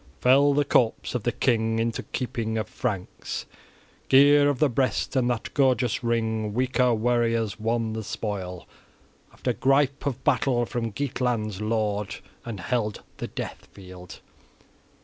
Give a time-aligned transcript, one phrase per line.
[0.19, 3.45] Fell the corpse of the king into keeping of Franks,
[4.09, 8.67] gear of the breast, and that gorgeous ring; weaker warriors won the spoil,
[9.31, 14.21] after gripe of battle, from Geatland's lord, and held the death field.